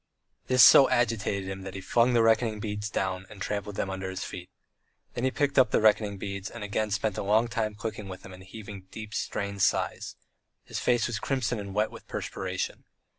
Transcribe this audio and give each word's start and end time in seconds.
This 0.47 0.63
so 0.63 0.89
agitated 0.89 1.47
him 1.47 1.61
that 1.61 1.75
he 1.75 1.79
flung 1.79 2.13
the 2.13 2.23
reckoning 2.23 2.59
beads 2.59 2.89
down, 2.89 3.27
and 3.29 3.39
trampled 3.39 3.75
them 3.75 3.91
under 3.91 4.09
his 4.09 4.23
feet. 4.23 4.49
Then 5.13 5.25
he 5.25 5.29
picked 5.29 5.59
up 5.59 5.69
the 5.69 5.79
reckoning 5.79 6.17
beads, 6.17 6.49
and 6.49 6.63
again 6.63 6.89
spent 6.89 7.19
a 7.19 7.21
long 7.23 7.47
time 7.47 7.75
clicking 7.75 8.09
with 8.09 8.23
them 8.23 8.33
and 8.33 8.41
heaving 8.41 8.87
deep, 8.89 9.13
strained 9.13 9.61
sighs. 9.61 10.15
His 10.63 10.79
face 10.79 11.05
was 11.05 11.19
crimson 11.19 11.59
and 11.59 11.75
wet 11.75 11.91
with 11.91 12.07
perspiration. 12.07 12.85